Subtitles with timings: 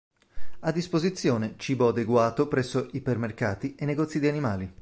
[0.61, 4.73] A disposizione cibo adeguato presso ipermercati e negozi di animali.